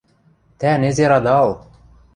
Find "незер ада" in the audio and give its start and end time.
0.81-1.35